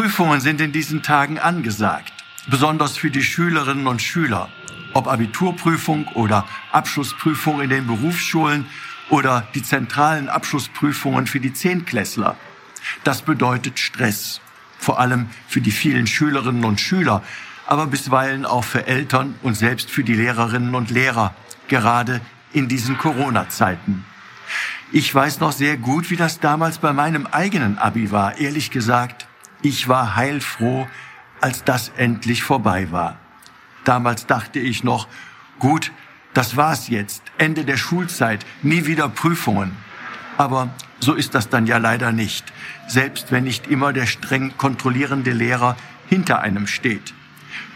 [0.00, 2.14] Prüfungen sind in diesen Tagen angesagt,
[2.46, 4.48] besonders für die Schülerinnen und Schüler,
[4.94, 8.64] ob Abiturprüfung oder Abschlussprüfung in den Berufsschulen
[9.10, 12.36] oder die zentralen Abschlussprüfungen für die Zehntklässler.
[13.04, 14.40] Das bedeutet Stress,
[14.78, 17.22] vor allem für die vielen Schülerinnen und Schüler,
[17.66, 21.34] aber bisweilen auch für Eltern und selbst für die Lehrerinnen und Lehrer,
[21.68, 22.22] gerade
[22.54, 24.06] in diesen Corona-Zeiten.
[24.92, 28.38] Ich weiß noch sehr gut, wie das damals bei meinem eigenen Abi war.
[28.38, 29.26] Ehrlich gesagt,
[29.62, 30.86] ich war heilfroh,
[31.40, 33.18] als das endlich vorbei war.
[33.84, 35.08] Damals dachte ich noch,
[35.58, 35.92] gut,
[36.34, 39.72] das war's jetzt, Ende der Schulzeit, nie wieder Prüfungen.
[40.36, 42.52] Aber so ist das dann ja leider nicht,
[42.86, 45.76] selbst wenn nicht immer der streng kontrollierende Lehrer
[46.08, 47.14] hinter einem steht.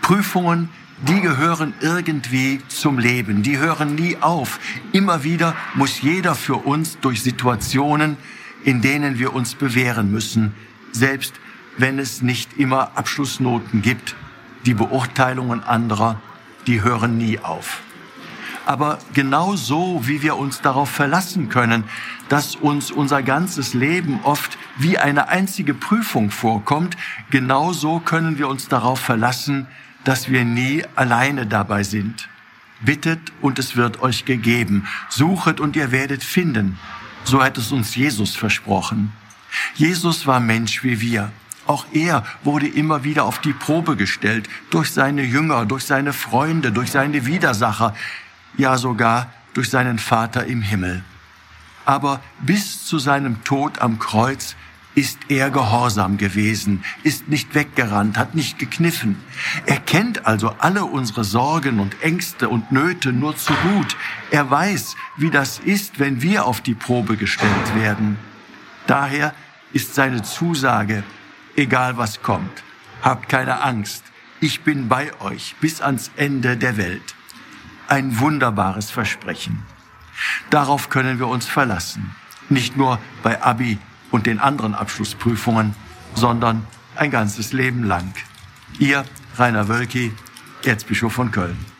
[0.00, 0.68] Prüfungen,
[1.08, 4.60] die gehören irgendwie zum Leben, die hören nie auf.
[4.92, 8.16] Immer wieder muss jeder für uns durch Situationen,
[8.64, 10.54] in denen wir uns bewähren müssen,
[10.92, 11.34] selbst
[11.78, 14.14] wenn es nicht immer Abschlussnoten gibt.
[14.66, 16.20] Die Beurteilungen anderer,
[16.66, 17.82] die hören nie auf.
[18.64, 21.84] Aber genau so, wie wir uns darauf verlassen können,
[22.28, 26.96] dass uns unser ganzes Leben oft wie eine einzige Prüfung vorkommt,
[27.30, 29.66] genau so können wir uns darauf verlassen,
[30.04, 32.28] dass wir nie alleine dabei sind.
[32.80, 34.86] Bittet und es wird euch gegeben.
[35.08, 36.78] Suchet und ihr werdet finden.
[37.24, 39.12] So hat es uns Jesus versprochen.
[39.74, 41.30] Jesus war Mensch wie wir.
[41.66, 46.72] Auch er wurde immer wieder auf die Probe gestellt durch seine Jünger, durch seine Freunde,
[46.72, 47.94] durch seine Widersacher,
[48.56, 51.04] ja sogar durch seinen Vater im Himmel.
[51.84, 54.56] Aber bis zu seinem Tod am Kreuz
[54.94, 59.16] ist er gehorsam gewesen, ist nicht weggerannt, hat nicht gekniffen.
[59.64, 63.96] Er kennt also alle unsere Sorgen und Ängste und Nöte nur zu gut.
[64.30, 68.18] Er weiß, wie das ist, wenn wir auf die Probe gestellt werden.
[68.86, 69.34] Daher
[69.72, 71.04] ist seine Zusage,
[71.56, 72.62] egal was kommt,
[73.02, 74.04] habt keine Angst,
[74.40, 77.14] ich bin bei euch bis ans Ende der Welt.
[77.88, 79.62] Ein wunderbares Versprechen.
[80.50, 82.14] Darauf können wir uns verlassen.
[82.48, 83.78] Nicht nur bei Abi
[84.10, 85.74] und den anderen Abschlussprüfungen,
[86.14, 86.66] sondern
[86.96, 88.12] ein ganzes Leben lang.
[88.78, 89.04] Ihr
[89.36, 90.12] Rainer Wölki,
[90.64, 91.71] Erzbischof von Köln.